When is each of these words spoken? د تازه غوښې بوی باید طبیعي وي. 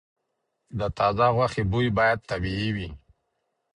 د 0.79 0.81
تازه 0.97 1.27
غوښې 1.35 1.63
بوی 1.71 1.87
باید 1.97 2.19
طبیعي 2.31 2.69
وي. 2.75 2.89